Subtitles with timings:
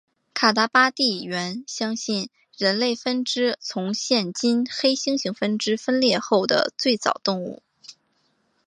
[0.33, 7.61] 卡达巴地猿相信是人类分支从现今黑猩猩分支分裂后的最早动物。